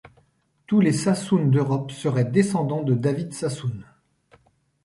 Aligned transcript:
Tous 0.65 0.79
les 0.79 0.93
Sassoon 0.93 1.45
d'Europe 1.49 1.91
seraient 1.91 2.25
descendants 2.25 2.81
de 2.81 2.95
David 2.95 3.33
Sassoon. 3.35 3.83